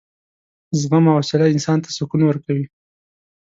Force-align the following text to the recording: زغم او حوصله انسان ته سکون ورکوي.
زغم 0.79 1.05
او 1.09 1.15
حوصله 1.19 1.45
انسان 1.53 1.77
ته 1.83 1.89
سکون 1.97 2.21
ورکوي. 2.25 2.65